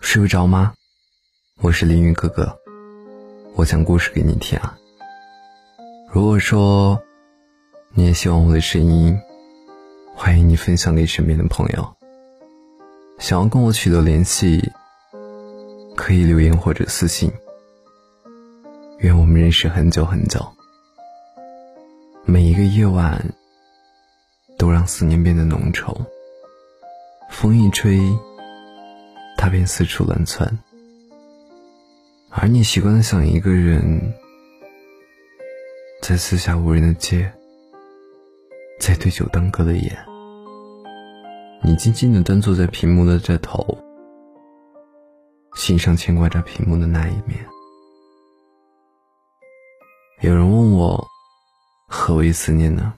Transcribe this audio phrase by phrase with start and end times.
[0.00, 0.72] 睡不着吗？
[1.60, 2.58] 我是凌云哥哥，
[3.54, 4.76] 我讲故事给你听啊。
[6.10, 7.00] 如果说
[7.92, 9.16] 你也喜欢我的声音，
[10.16, 11.94] 欢迎你分享给身边的朋友。
[13.18, 14.72] 想要跟我取得联系，
[15.94, 17.30] 可以留言或者私信。
[18.98, 20.44] 愿我们认识很久很久，
[22.24, 23.22] 每一个夜晚
[24.58, 25.94] 都让思念变得浓稠。
[27.28, 28.00] 风一吹。
[29.40, 30.58] 他便四处乱窜，
[32.28, 34.12] 而你习惯的想一个人，
[36.02, 37.32] 在四下无人的街，
[38.78, 39.98] 在对酒当歌的夜，
[41.64, 43.78] 你静静的端坐在屏幕的这头，
[45.54, 47.42] 心上牵挂着屏幕的那一面。
[50.20, 51.08] 有人问我，
[51.88, 52.92] 何为思念呢？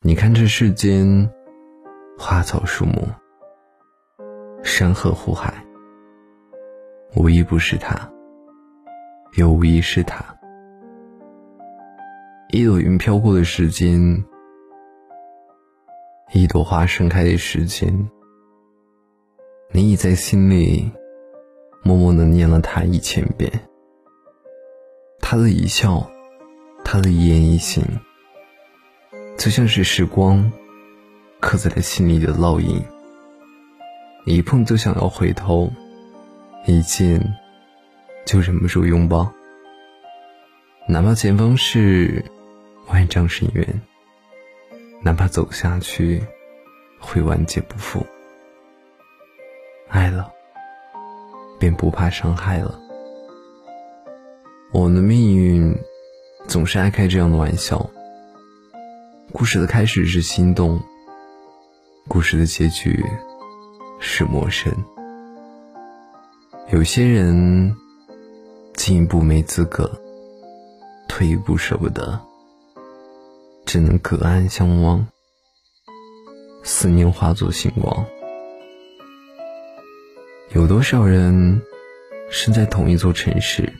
[0.00, 1.32] 你看这世间，
[2.18, 3.08] 花草树木。
[4.62, 5.52] 山河湖海，
[7.16, 8.10] 无一不是他，
[9.36, 10.24] 又无一是他。
[12.50, 14.24] 一朵云飘过的时间，
[16.32, 18.08] 一朵花盛开的时间，
[19.72, 20.90] 你已在心里
[21.82, 23.50] 默默的念了他一千遍。
[25.20, 26.08] 他的一笑，
[26.84, 27.84] 他的一言一行，
[29.36, 30.52] 就像是时光
[31.40, 32.82] 刻在了心里的烙印。
[34.24, 35.72] 一碰就想要回头，
[36.66, 37.34] 一见
[38.24, 39.32] 就忍不住拥抱。
[40.88, 42.24] 哪怕前方是
[42.86, 43.80] 万丈深渊，
[45.02, 46.22] 哪怕走下去
[47.00, 48.06] 会万劫不复。
[49.88, 50.30] 爱了，
[51.58, 52.78] 便不怕伤害了。
[54.72, 55.76] 我们的命运
[56.46, 57.90] 总是爱开这样的玩笑。
[59.32, 60.80] 故事的开始是心动，
[62.06, 63.04] 故事的结局。
[64.04, 64.72] 是陌生，
[66.72, 67.72] 有些人
[68.74, 69.88] 进一步没资格，
[71.08, 72.20] 退一步舍不得，
[73.64, 75.06] 只能隔岸相望，
[76.64, 78.04] 思念化作星光。
[80.52, 81.62] 有多少人
[82.28, 83.72] 身在同一座城市，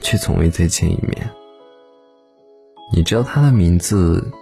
[0.00, 1.30] 却从未再见一面？
[2.92, 4.32] 你知道他的名字，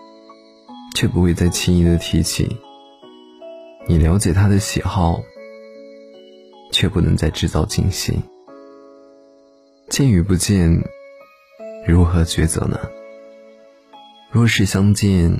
[0.96, 2.56] 却不会再轻易的提起。
[3.90, 5.20] 你了解他的喜好，
[6.70, 8.16] 却不能再制造惊喜。
[9.88, 10.80] 见与不见，
[11.84, 12.78] 如何抉择呢？
[14.30, 15.36] 若是相见，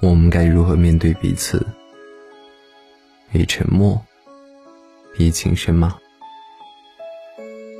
[0.00, 1.64] 我们该如何面对彼此？
[3.30, 4.04] 以沉默，
[5.16, 5.96] 以情深吗？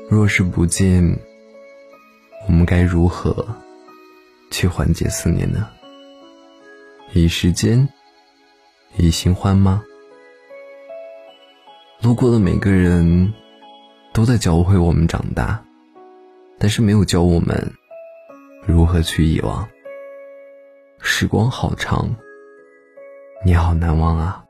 [0.09, 1.19] 若是不见，
[2.47, 3.45] 我们该如何
[4.51, 5.67] 去缓解思念呢？
[7.11, 7.85] 以时间。
[8.95, 9.83] 以新欢吗？
[12.01, 13.33] 路过的每个人，
[14.13, 15.63] 都在教会我们长大，
[16.59, 17.73] 但是没有教我们
[18.65, 19.67] 如何去遗忘。
[20.99, 22.15] 时光好长，
[23.43, 24.42] 你好难忘啊。